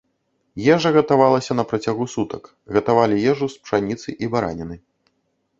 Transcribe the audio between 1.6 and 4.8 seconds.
працягу сутак, гатавалі ежу з пшаніцы і бараніны.